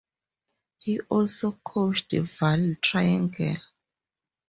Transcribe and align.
He 0.79 0.99
also 1.01 1.51
coached 1.63 2.13
Vaal 2.13 2.73
Triangle. 2.81 3.57